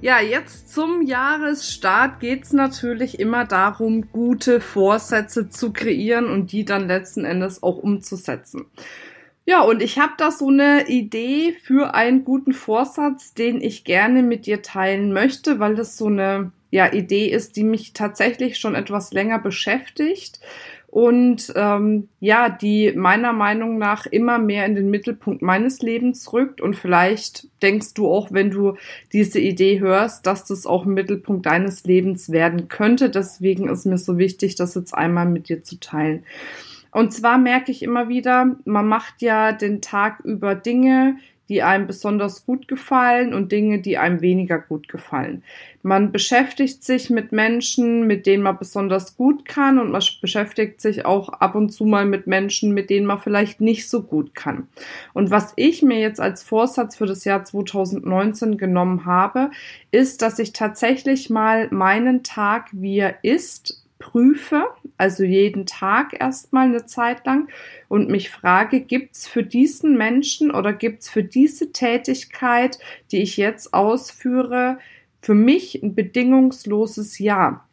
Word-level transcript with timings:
Ja, 0.00 0.20
jetzt 0.20 0.72
zum 0.72 1.02
Jahresstart 1.02 2.18
geht's 2.18 2.52
natürlich 2.52 3.20
immer 3.20 3.44
darum, 3.44 4.10
gute 4.10 4.60
Vorsätze 4.60 5.48
zu 5.48 5.72
kreieren 5.72 6.26
und 6.26 6.50
die 6.50 6.64
dann 6.64 6.88
letzten 6.88 7.24
Endes 7.24 7.62
auch 7.62 7.76
umzusetzen. 7.76 8.66
Ja, 9.44 9.62
und 9.62 9.82
ich 9.82 9.98
habe 9.98 10.12
da 10.18 10.30
so 10.30 10.48
eine 10.48 10.88
Idee 10.88 11.52
für 11.52 11.94
einen 11.94 12.24
guten 12.24 12.52
Vorsatz, 12.52 13.34
den 13.34 13.60
ich 13.60 13.84
gerne 13.84 14.22
mit 14.22 14.46
dir 14.46 14.62
teilen 14.62 15.12
möchte, 15.12 15.58
weil 15.58 15.74
das 15.74 15.96
so 15.96 16.06
eine 16.06 16.52
ja, 16.70 16.92
Idee 16.92 17.26
ist, 17.26 17.56
die 17.56 17.64
mich 17.64 17.92
tatsächlich 17.92 18.58
schon 18.58 18.74
etwas 18.74 19.12
länger 19.12 19.38
beschäftigt 19.38 20.40
und 20.92 21.50
ähm, 21.56 22.10
ja, 22.20 22.50
die 22.50 22.92
meiner 22.94 23.32
Meinung 23.32 23.78
nach 23.78 24.04
immer 24.04 24.36
mehr 24.36 24.66
in 24.66 24.74
den 24.74 24.90
Mittelpunkt 24.90 25.40
meines 25.40 25.80
Lebens 25.80 26.30
rückt. 26.34 26.60
Und 26.60 26.76
vielleicht 26.76 27.48
denkst 27.62 27.94
du 27.94 28.08
auch, 28.08 28.30
wenn 28.30 28.50
du 28.50 28.76
diese 29.10 29.40
Idee 29.40 29.80
hörst, 29.80 30.26
dass 30.26 30.44
das 30.44 30.66
auch 30.66 30.84
im 30.84 30.92
Mittelpunkt 30.92 31.46
deines 31.46 31.84
Lebens 31.84 32.30
werden 32.30 32.68
könnte. 32.68 33.08
Deswegen 33.08 33.70
ist 33.70 33.86
mir 33.86 33.96
so 33.96 34.18
wichtig, 34.18 34.54
das 34.54 34.74
jetzt 34.74 34.92
einmal 34.92 35.24
mit 35.24 35.48
dir 35.48 35.62
zu 35.62 35.80
teilen. 35.80 36.24
Und 36.90 37.14
zwar 37.14 37.38
merke 37.38 37.72
ich 37.72 37.82
immer 37.82 38.10
wieder, 38.10 38.54
man 38.66 38.86
macht 38.86 39.22
ja 39.22 39.52
den 39.52 39.80
Tag 39.80 40.20
über 40.20 40.54
Dinge, 40.54 41.16
die 41.48 41.62
einem 41.62 41.86
besonders 41.86 42.46
gut 42.46 42.68
gefallen 42.68 43.34
und 43.34 43.52
Dinge, 43.52 43.80
die 43.80 43.98
einem 43.98 44.20
weniger 44.20 44.58
gut 44.58 44.88
gefallen. 44.88 45.42
Man 45.82 46.12
beschäftigt 46.12 46.84
sich 46.84 47.10
mit 47.10 47.32
Menschen, 47.32 48.06
mit 48.06 48.26
denen 48.26 48.42
man 48.42 48.58
besonders 48.58 49.16
gut 49.16 49.44
kann 49.44 49.78
und 49.78 49.90
man 49.90 50.02
beschäftigt 50.20 50.80
sich 50.80 51.04
auch 51.04 51.28
ab 51.28 51.54
und 51.56 51.70
zu 51.70 51.84
mal 51.84 52.06
mit 52.06 52.26
Menschen, 52.26 52.72
mit 52.72 52.88
denen 52.88 53.06
man 53.06 53.18
vielleicht 53.18 53.60
nicht 53.60 53.88
so 53.88 54.02
gut 54.02 54.34
kann. 54.34 54.68
Und 55.12 55.30
was 55.30 55.52
ich 55.56 55.82
mir 55.82 55.98
jetzt 55.98 56.20
als 56.20 56.44
Vorsatz 56.44 56.96
für 56.96 57.06
das 57.06 57.24
Jahr 57.24 57.44
2019 57.44 58.56
genommen 58.56 59.04
habe, 59.04 59.50
ist, 59.90 60.22
dass 60.22 60.38
ich 60.38 60.52
tatsächlich 60.52 61.30
mal 61.30 61.68
meinen 61.70 62.22
Tag, 62.22 62.68
wie 62.72 62.98
er 62.98 63.24
ist, 63.24 63.81
prüfe, 64.02 64.64
also 64.98 65.22
jeden 65.22 65.64
Tag 65.64 66.20
erstmal 66.20 66.66
eine 66.66 66.86
Zeit 66.86 67.24
lang 67.24 67.48
und 67.88 68.10
mich 68.10 68.30
frage, 68.30 68.80
gibt's 68.80 69.28
für 69.28 69.44
diesen 69.44 69.96
Menschen 69.96 70.50
oder 70.50 70.72
gibt's 70.72 71.08
für 71.08 71.22
diese 71.22 71.70
Tätigkeit, 71.70 72.80
die 73.12 73.22
ich 73.22 73.36
jetzt 73.36 73.72
ausführe, 73.72 74.78
für 75.20 75.34
mich 75.34 75.80
ein 75.82 75.94
bedingungsloses 75.94 77.20
Ja? 77.20 77.68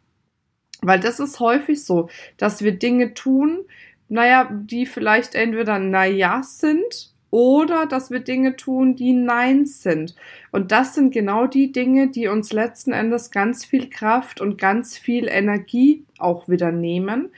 Weil 0.82 1.00
das 1.00 1.18
ist 1.18 1.40
häufig 1.40 1.84
so, 1.84 2.08
dass 2.36 2.62
wir 2.62 2.72
Dinge 2.72 3.12
tun, 3.12 3.64
naja, 4.08 4.48
die 4.52 4.86
vielleicht 4.86 5.34
entweder 5.34 5.80
naja 5.80 6.44
sind 6.44 7.12
oder 7.30 7.86
dass 7.86 8.10
wir 8.10 8.20
Dinge 8.20 8.56
tun, 8.56 8.96
die 8.96 9.12
Nein 9.12 9.66
sind. 9.66 10.14
Und 10.50 10.72
das 10.72 10.94
sind 10.94 11.12
genau 11.12 11.46
die 11.46 11.72
Dinge, 11.72 12.08
die 12.08 12.28
uns 12.28 12.52
letzten 12.52 12.92
Endes 12.92 13.30
ganz 13.30 13.64
viel 13.64 13.88
Kraft 13.88 14.40
und 14.40 14.58
ganz 14.58 14.98
viel 14.98 15.28
Energie 15.28 16.04
auch 16.18 16.48
wieder 16.48 16.72
nehmen 16.72 17.30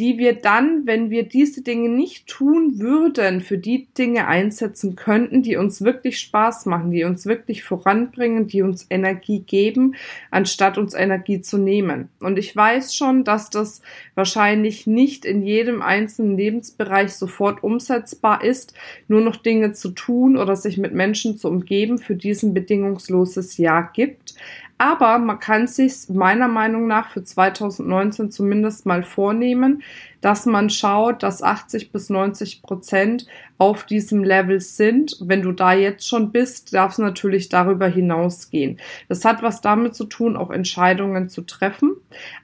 die 0.00 0.16
wir 0.16 0.32
dann, 0.32 0.86
wenn 0.86 1.10
wir 1.10 1.24
diese 1.24 1.62
Dinge 1.62 1.90
nicht 1.90 2.26
tun 2.26 2.78
würden, 2.78 3.42
für 3.42 3.58
die 3.58 3.86
Dinge 3.98 4.26
einsetzen 4.28 4.96
könnten, 4.96 5.42
die 5.42 5.56
uns 5.56 5.82
wirklich 5.82 6.18
Spaß 6.18 6.64
machen, 6.64 6.90
die 6.90 7.04
uns 7.04 7.26
wirklich 7.26 7.62
voranbringen, 7.62 8.46
die 8.46 8.62
uns 8.62 8.86
Energie 8.88 9.40
geben, 9.40 9.96
anstatt 10.30 10.78
uns 10.78 10.94
Energie 10.94 11.42
zu 11.42 11.58
nehmen. 11.58 12.08
Und 12.18 12.38
ich 12.38 12.56
weiß 12.56 12.94
schon, 12.94 13.24
dass 13.24 13.50
das 13.50 13.82
wahrscheinlich 14.14 14.86
nicht 14.86 15.26
in 15.26 15.42
jedem 15.42 15.82
einzelnen 15.82 16.34
Lebensbereich 16.34 17.12
sofort 17.12 17.62
umsetzbar 17.62 18.42
ist, 18.42 18.72
nur 19.06 19.20
noch 19.20 19.36
Dinge 19.36 19.72
zu 19.72 19.90
tun 19.90 20.38
oder 20.38 20.56
sich 20.56 20.78
mit 20.78 20.94
Menschen 20.94 21.36
zu 21.36 21.48
umgeben, 21.48 21.98
für 21.98 22.16
diesen 22.16 22.54
bedingungsloses 22.54 23.58
Ja 23.58 23.82
gibt. 23.82 24.34
Aber 24.80 25.18
man 25.18 25.38
kann 25.38 25.66
sich 25.66 26.08
meiner 26.08 26.48
Meinung 26.48 26.86
nach 26.86 27.10
für 27.10 27.22
2019 27.22 28.30
zumindest 28.30 28.86
mal 28.86 29.02
vornehmen, 29.02 29.82
dass 30.22 30.46
man 30.46 30.70
schaut, 30.70 31.22
dass 31.22 31.42
80 31.42 31.92
bis 31.92 32.08
90 32.08 32.62
Prozent 32.62 33.26
auf 33.58 33.84
diesem 33.84 34.24
Level 34.24 34.58
sind. 34.58 35.18
Wenn 35.20 35.42
du 35.42 35.52
da 35.52 35.74
jetzt 35.74 36.08
schon 36.08 36.32
bist, 36.32 36.72
darf 36.72 36.92
es 36.92 36.98
natürlich 36.98 37.50
darüber 37.50 37.88
hinausgehen. 37.88 38.78
Das 39.06 39.26
hat 39.26 39.42
was 39.42 39.60
damit 39.60 39.94
zu 39.94 40.06
tun, 40.06 40.34
auch 40.34 40.50
Entscheidungen 40.50 41.28
zu 41.28 41.42
treffen. 41.42 41.96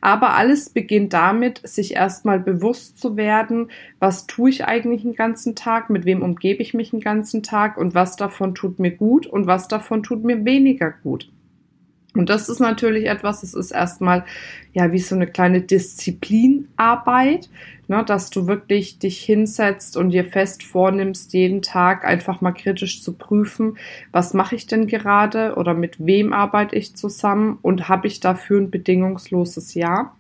Aber 0.03 0.35
alles 0.35 0.69
beginnt 0.69 1.15
damit, 1.15 1.67
sich 1.67 1.95
erstmal 1.95 2.39
bewusst 2.39 3.01
zu 3.01 3.17
werden, 3.17 3.71
was 3.99 4.27
tue 4.27 4.51
ich 4.51 4.67
eigentlich 4.67 5.05
den 5.05 5.15
ganzen 5.15 5.55
Tag, 5.55 5.89
mit 5.89 6.05
wem 6.05 6.21
umgebe 6.21 6.63
ich 6.63 6.75
mich 6.75 6.91
den 6.91 7.01
ganzen 7.01 7.43
Tag 7.43 7.79
und 7.79 7.95
was 7.95 8.17
davon 8.17 8.55
tut 8.55 8.79
mir 8.79 8.91
gut 8.91 9.27
und 9.27 9.47
was 9.47 9.69
davon 9.69 10.03
tut 10.03 10.23
mir 10.23 10.45
weniger 10.45 10.91
gut. 10.91 11.31
Und 12.19 12.31
das 12.31 12.49
ist 12.49 12.61
natürlich 12.61 13.07
etwas, 13.07 13.43
es 13.43 13.55
ist 13.55 13.71
erstmal 13.71 14.25
ja 14.73 14.93
wie 14.93 14.99
so 14.99 15.15
eine 15.15 15.27
kleine 15.27 15.61
Disziplinarbeit, 15.61 17.49
ne, 17.89 18.05
dass 18.05 18.31
du 18.31 18.47
wirklich 18.47 18.99
dich 18.99 19.21
hinsetzt 19.21 19.97
und 19.97 20.11
dir 20.11 20.25
fest 20.25 20.63
vornimmst, 20.63 21.33
jeden 21.33 21.63
Tag 21.63 22.05
einfach 22.05 22.41
mal 22.41 22.53
kritisch 22.53 23.03
zu 23.03 23.15
prüfen, 23.15 23.77
was 24.13 24.35
mache 24.35 24.57
ich 24.57 24.67
denn 24.67 24.87
gerade 24.87 25.55
oder 25.57 25.75
mit 25.75 26.05
wem 26.05 26.33
arbeite 26.33 26.77
ich 26.77 26.97
zusammen 26.97 27.59
und 27.63 27.89
habe 27.89 28.07
ich 28.07 28.21
dafür 28.21 28.61
ein 28.61 28.71
bedingungsloses 28.71 29.75
Ja. 29.75 30.13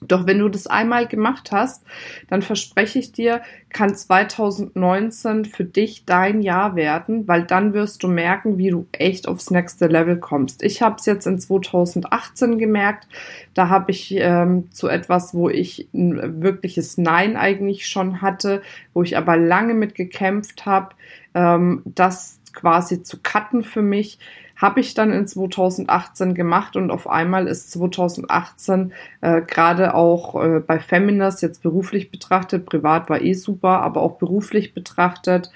Doch 0.00 0.26
wenn 0.26 0.38
du 0.38 0.48
das 0.48 0.66
einmal 0.66 1.06
gemacht 1.06 1.52
hast, 1.52 1.84
dann 2.28 2.42
verspreche 2.42 2.98
ich 2.98 3.12
dir, 3.12 3.42
kann 3.68 3.94
2019 3.94 5.44
für 5.44 5.64
dich 5.64 6.04
dein 6.06 6.42
Jahr 6.42 6.74
werden, 6.74 7.28
weil 7.28 7.44
dann 7.44 7.74
wirst 7.74 8.02
du 8.02 8.08
merken, 8.08 8.58
wie 8.58 8.70
du 8.70 8.86
echt 8.92 9.28
aufs 9.28 9.50
nächste 9.50 9.86
Level 9.86 10.18
kommst. 10.18 10.62
Ich 10.62 10.82
habe 10.82 10.96
es 10.98 11.06
jetzt 11.06 11.26
in 11.26 11.38
2018 11.38 12.58
gemerkt. 12.58 13.06
Da 13.54 13.68
habe 13.68 13.90
ich 13.90 14.14
ähm, 14.16 14.70
zu 14.72 14.88
etwas, 14.88 15.34
wo 15.34 15.48
ich 15.50 15.88
ein 15.92 16.42
wirkliches 16.42 16.96
Nein 16.96 17.36
eigentlich 17.36 17.86
schon 17.86 18.22
hatte, 18.22 18.62
wo 18.94 19.02
ich 19.02 19.16
aber 19.16 19.36
lange 19.36 19.74
mit 19.74 19.94
gekämpft 19.94 20.66
habe, 20.66 20.94
ähm, 21.34 21.82
das 21.84 22.40
quasi 22.52 23.02
zu 23.02 23.18
cutten 23.22 23.62
für 23.62 23.82
mich 23.82 24.18
habe 24.60 24.80
ich 24.80 24.92
dann 24.92 25.10
in 25.10 25.26
2018 25.26 26.34
gemacht 26.34 26.76
und 26.76 26.90
auf 26.90 27.08
einmal 27.08 27.46
ist 27.46 27.70
2018 27.70 28.92
äh, 29.22 29.40
gerade 29.40 29.94
auch 29.94 30.40
äh, 30.42 30.60
bei 30.60 30.78
Feminist 30.78 31.40
jetzt 31.40 31.62
beruflich 31.62 32.10
betrachtet, 32.10 32.66
privat 32.66 33.08
war 33.08 33.22
eh 33.22 33.32
super, 33.32 33.80
aber 33.80 34.02
auch 34.02 34.18
beruflich 34.18 34.74
betrachtet 34.74 35.50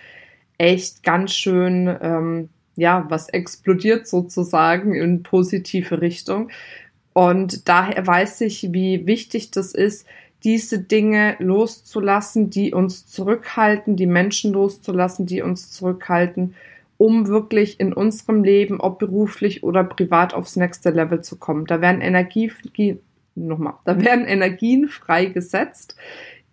echt 0.57 1.03
ganz 1.03 1.35
schön, 1.35 1.95
ähm, 2.01 2.49
ja, 2.77 3.05
was 3.09 3.29
explodiert 3.29 4.09
sozusagen 4.09 4.95
in 4.95 5.23
positive 5.23 6.01
Richtung. 6.01 6.51
Und 7.13 7.69
daher 7.69 8.07
weiß 8.07 8.41
ich, 8.41 8.73
wie 8.73 9.07
wichtig 9.07 9.51
das 9.51 9.75
ist, 9.75 10.07
diese 10.45 10.79
Dinge 10.79 11.37
loszulassen, 11.39 12.51
die 12.51 12.73
uns 12.73 13.07
zurückhalten, 13.07 13.97
die 13.97 14.07
Menschen 14.07 14.53
loszulassen, 14.53 15.27
die 15.27 15.43
uns 15.43 15.71
zurückhalten 15.71 16.55
um 16.97 17.29
wirklich 17.29 17.81
in 17.81 17.93
unserem 17.93 18.45
Leben, 18.45 18.81
ob 18.81 18.99
beruflich 18.99 19.63
oder 19.63 19.85
privat, 19.85 20.35
aufs 20.35 20.57
nächste 20.57 20.91
Level 20.91 21.23
zu 21.23 21.37
kommen. 21.37 21.67
Da 21.67 21.81
werden 21.81 22.01
Energie, 22.01 22.51
nochmal, 23.35 23.75
da 23.85 24.01
werden 24.01 24.27
Energien 24.27 24.89
freigesetzt, 24.89 25.97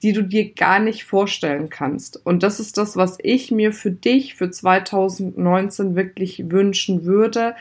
die 0.01 0.13
du 0.13 0.23
dir 0.23 0.53
gar 0.53 0.79
nicht 0.79 1.03
vorstellen 1.03 1.69
kannst. 1.69 2.25
Und 2.25 2.43
das 2.43 2.59
ist 2.59 2.77
das, 2.77 2.95
was 2.95 3.17
ich 3.21 3.51
mir 3.51 3.71
für 3.71 3.91
dich 3.91 4.35
für 4.35 4.49
2019 4.49 5.95
wirklich 5.95 6.49
wünschen 6.49 7.05
würde, 7.05 7.55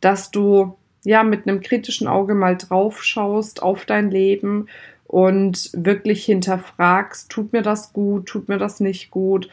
dass 0.00 0.30
du 0.30 0.76
ja 1.04 1.22
mit 1.22 1.46
einem 1.46 1.60
kritischen 1.60 2.06
Auge 2.06 2.34
mal 2.34 2.56
drauf 2.56 3.02
schaust 3.02 3.62
auf 3.62 3.86
dein 3.86 4.10
Leben 4.10 4.66
und 5.06 5.70
wirklich 5.72 6.24
hinterfragst, 6.24 7.30
tut 7.30 7.52
mir 7.52 7.62
das 7.62 7.92
gut, 7.92 8.26
tut 8.26 8.48
mir 8.48 8.58
das 8.58 8.80
nicht 8.80 9.10
gut, 9.10 9.48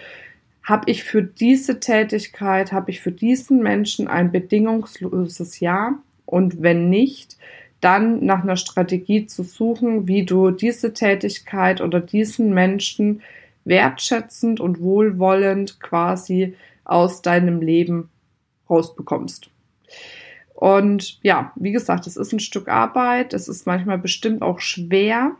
habe 0.67 0.91
ich 0.91 1.05
für 1.05 1.23
diese 1.23 1.79
Tätigkeit, 1.79 2.73
habe 2.73 2.91
ich 2.91 2.99
für 2.99 3.13
diesen 3.13 3.63
Menschen 3.63 4.09
ein 4.09 4.33
bedingungsloses 4.33 5.61
Ja 5.61 5.97
und 6.25 6.61
wenn 6.61 6.89
nicht, 6.89 7.37
dann 7.79 8.25
nach 8.25 8.43
einer 8.43 8.57
Strategie 8.57 9.27
zu 9.27 9.43
suchen, 9.43 10.09
wie 10.09 10.25
du 10.25 10.51
diese 10.51 10.93
Tätigkeit 10.93 11.79
oder 11.79 12.01
diesen 12.01 12.53
Menschen 12.53 13.21
wertschätzend 13.63 14.59
und 14.59 14.81
wohlwollend 14.81 15.79
quasi 15.79 16.55
aus 16.83 17.21
deinem 17.21 17.61
Leben 17.61 18.09
rausbekommst. 18.69 19.49
Und 20.53 21.19
ja, 21.23 21.53
wie 21.55 21.71
gesagt, 21.71 22.07
es 22.07 22.17
ist 22.17 22.33
ein 22.33 22.41
Stück 22.41 22.67
Arbeit. 22.67 23.33
Es 23.33 23.47
ist 23.47 23.67
manchmal 23.67 23.99
bestimmt 23.99 24.41
auch 24.41 24.59
schwer. 24.59 25.31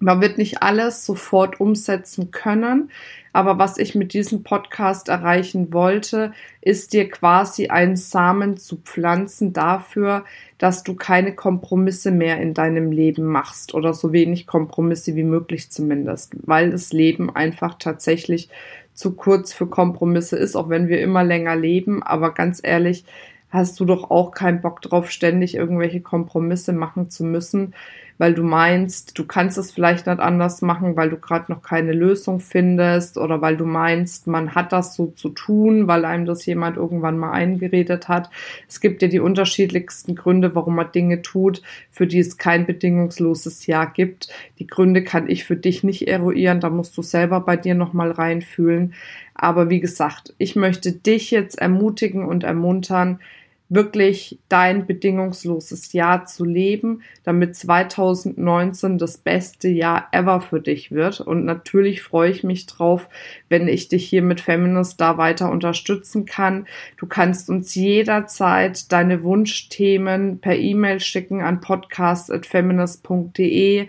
Man 0.00 0.20
wird 0.20 0.38
nicht 0.38 0.62
alles 0.62 1.04
sofort 1.04 1.60
umsetzen 1.60 2.30
können. 2.30 2.90
Aber 3.32 3.58
was 3.58 3.78
ich 3.78 3.94
mit 3.94 4.14
diesem 4.14 4.42
Podcast 4.42 5.08
erreichen 5.08 5.72
wollte, 5.72 6.32
ist 6.60 6.92
dir 6.92 7.08
quasi 7.08 7.68
einen 7.68 7.96
Samen 7.96 8.56
zu 8.56 8.78
pflanzen 8.78 9.52
dafür, 9.52 10.24
dass 10.56 10.82
du 10.82 10.94
keine 10.94 11.34
Kompromisse 11.34 12.10
mehr 12.10 12.40
in 12.40 12.54
deinem 12.54 12.90
Leben 12.90 13.26
machst 13.26 13.74
oder 13.74 13.94
so 13.94 14.12
wenig 14.12 14.46
Kompromisse 14.46 15.14
wie 15.14 15.24
möglich 15.24 15.70
zumindest, 15.70 16.34
weil 16.44 16.70
das 16.70 16.92
Leben 16.92 17.34
einfach 17.34 17.76
tatsächlich 17.78 18.48
zu 18.94 19.14
kurz 19.14 19.52
für 19.52 19.68
Kompromisse 19.68 20.36
ist, 20.36 20.56
auch 20.56 20.68
wenn 20.68 20.88
wir 20.88 21.00
immer 21.00 21.22
länger 21.22 21.54
leben. 21.54 22.02
Aber 22.02 22.34
ganz 22.34 22.60
ehrlich, 22.62 23.04
hast 23.50 23.78
du 23.78 23.84
doch 23.84 24.10
auch 24.10 24.32
keinen 24.32 24.60
Bock 24.60 24.82
drauf, 24.82 25.10
ständig 25.10 25.54
irgendwelche 25.54 26.00
Kompromisse 26.00 26.72
machen 26.72 27.08
zu 27.08 27.24
müssen, 27.24 27.74
weil 28.18 28.34
du 28.34 28.42
meinst, 28.42 29.16
du 29.16 29.24
kannst 29.24 29.56
es 29.58 29.70
vielleicht 29.70 30.06
nicht 30.06 30.18
anders 30.18 30.60
machen, 30.60 30.96
weil 30.96 31.08
du 31.08 31.16
gerade 31.16 31.50
noch 31.50 31.62
keine 31.62 31.92
Lösung 31.92 32.40
findest 32.40 33.16
oder 33.16 33.40
weil 33.40 33.56
du 33.56 33.64
meinst, 33.64 34.26
man 34.26 34.54
hat 34.54 34.72
das 34.72 34.94
so 34.94 35.06
zu 35.06 35.28
tun, 35.30 35.86
weil 35.86 36.04
einem 36.04 36.26
das 36.26 36.44
jemand 36.44 36.76
irgendwann 36.76 37.16
mal 37.16 37.30
eingeredet 37.30 38.08
hat. 38.08 38.28
Es 38.68 38.80
gibt 38.80 39.02
ja 39.02 39.08
die 39.08 39.20
unterschiedlichsten 39.20 40.16
Gründe, 40.16 40.54
warum 40.54 40.74
man 40.74 40.90
Dinge 40.92 41.22
tut, 41.22 41.62
für 41.90 42.08
die 42.08 42.18
es 42.18 42.36
kein 42.36 42.66
bedingungsloses 42.66 43.66
Ja 43.66 43.84
gibt. 43.84 44.28
Die 44.58 44.66
Gründe 44.66 45.04
kann 45.04 45.30
ich 45.30 45.44
für 45.44 45.56
dich 45.56 45.84
nicht 45.84 46.08
eruieren, 46.08 46.60
da 46.60 46.70
musst 46.70 46.96
du 46.98 47.02
selber 47.02 47.40
bei 47.40 47.56
dir 47.56 47.76
nochmal 47.76 48.10
reinfühlen. 48.10 48.94
Aber 49.34 49.70
wie 49.70 49.78
gesagt, 49.78 50.34
ich 50.38 50.56
möchte 50.56 50.90
dich 50.90 51.30
jetzt 51.30 51.58
ermutigen 51.58 52.24
und 52.24 52.42
ermuntern, 52.42 53.20
wirklich 53.68 54.38
dein 54.48 54.86
bedingungsloses 54.86 55.92
Jahr 55.92 56.24
zu 56.24 56.46
leben, 56.46 57.02
damit 57.22 57.54
2019 57.54 58.96
das 58.96 59.18
beste 59.18 59.68
Jahr 59.68 60.08
ever 60.12 60.40
für 60.40 60.60
dich 60.60 60.90
wird. 60.90 61.20
Und 61.20 61.44
natürlich 61.44 62.00
freue 62.02 62.30
ich 62.30 62.44
mich 62.44 62.64
drauf, 62.66 63.10
wenn 63.48 63.66
ich 63.68 63.88
dich 63.88 64.08
hier 64.08 64.22
mit 64.22 64.40
Feminist 64.40 64.98
da 65.00 65.18
weiter 65.18 65.50
unterstützen 65.50 66.24
kann. 66.24 66.66
Du 66.96 67.06
kannst 67.06 67.50
uns 67.50 67.74
jederzeit 67.74 68.90
deine 68.90 69.22
Wunschthemen 69.22 70.40
per 70.40 70.56
E-Mail 70.56 71.00
schicken 71.00 71.42
an 71.42 71.60
podcast.feminist.de 71.60 73.88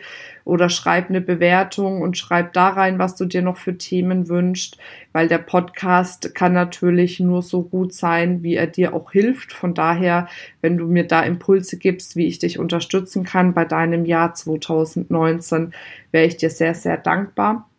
oder 0.50 0.69
schreib 0.69 1.10
eine 1.10 1.22
Bewertung 1.22 2.01
und 2.01 2.18
schreib 2.18 2.54
da 2.54 2.69
rein, 2.69 3.00
was 3.00 3.16
du 3.16 3.25
dir 3.25 3.42
noch 3.42 3.57
für 3.57 3.78
Themen 3.78 4.28
wünschst, 4.28 4.78
weil 5.13 5.28
der 5.28 5.38
Podcast 5.38 6.34
kann 6.36 6.54
natürlich 6.54 7.19
nur 7.19 7.42
so 7.42 7.63
gut 7.63 7.94
sein, 7.94 8.44
wie 8.44 8.56
er 8.56 8.68
dir 8.68 8.94
auch 8.94 9.12
hilft. 9.12 9.54
Von 9.54 9.74
daher, 9.74 10.28
wenn 10.62 10.78
du 10.78 10.88
mir 10.88 11.07
da 11.07 11.22
Impulse 11.22 11.78
gibst, 11.78 12.16
wie 12.16 12.28
ich 12.28 12.40
dich 12.40 12.60
unterstützen 12.60 13.24
kann 13.24 13.54
bei 13.54 13.66
deinem 13.66 14.06
Jahr 14.06 14.34
2019, 14.34 15.74
wäre 16.12 16.25
ich 16.25 16.38
dir 16.38 16.50
sehr, 16.50 16.74
sehr 16.74 16.98
dankbar. 16.98 17.69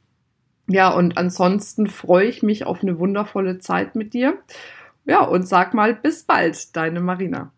Ja, 0.68 0.90
und 0.90 1.18
ansonsten 1.18 1.88
freue 1.88 2.26
ich 2.26 2.42
mich 2.42 2.64
auf 2.64 2.82
eine 2.82 2.98
wundervolle 2.98 3.58
Zeit 3.58 3.96
mit 3.96 4.14
dir. 4.14 4.38
Ja, 5.04 5.22
und 5.22 5.48
sag 5.48 5.74
mal 5.74 5.94
bis 5.94 6.22
bald, 6.22 6.76
deine 6.76 7.00
Marina. 7.00 7.52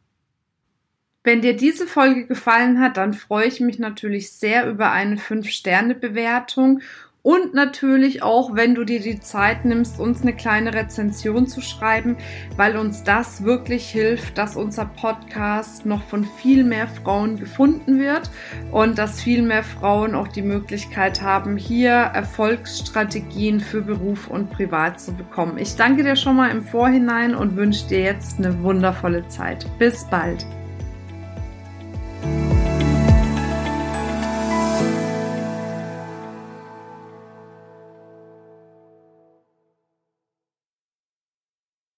Wenn 1.25 1.41
dir 1.41 1.57
diese 1.57 1.87
Folge 1.87 2.27
gefallen 2.27 2.81
hat, 2.81 2.97
dann 2.97 3.15
freue 3.15 3.47
ich 3.47 3.61
mich 3.61 3.79
natürlich 3.79 4.33
sehr 4.33 4.69
über 4.69 4.91
eine 4.91 5.17
5-Sterne-Bewertung 5.17 6.81
und 7.23 7.55
natürlich 7.55 8.25
auch, 8.25 8.57
wenn 8.57 8.75
du 8.75 8.83
dir 8.83 8.99
die 8.99 9.21
Zeit 9.21 9.65
nimmst, 9.65 10.01
uns 10.01 10.23
eine 10.23 10.35
kleine 10.35 10.75
Rezension 10.75 11.47
zu 11.47 11.61
schreiben, 11.61 12.17
weil 12.57 12.77
uns 12.77 13.05
das 13.05 13.45
wirklich 13.45 13.89
hilft, 13.89 14.39
dass 14.39 14.57
unser 14.57 14.87
Podcast 14.87 15.87
noch 15.87 16.03
von 16.03 16.25
viel 16.25 16.65
mehr 16.65 16.89
Frauen 16.89 17.39
gefunden 17.39 18.01
wird 18.01 18.29
und 18.73 18.99
dass 18.99 19.23
viel 19.23 19.43
mehr 19.43 19.63
Frauen 19.63 20.17
auch 20.17 20.27
die 20.27 20.43
Möglichkeit 20.43 21.23
haben, 21.23 21.57
hier 21.57 21.93
Erfolgsstrategien 21.93 23.61
für 23.61 23.83
Beruf 23.83 24.27
und 24.27 24.51
Privat 24.51 25.01
zu 25.01 25.13
bekommen. 25.15 25.59
Ich 25.59 25.77
danke 25.77 26.03
dir 26.03 26.17
schon 26.17 26.35
mal 26.35 26.51
im 26.51 26.65
Vorhinein 26.65 27.37
und 27.37 27.55
wünsche 27.55 27.87
dir 27.87 28.01
jetzt 28.01 28.39
eine 28.39 28.61
wundervolle 28.65 29.29
Zeit. 29.29 29.65
Bis 29.79 30.05
bald. 30.11 30.45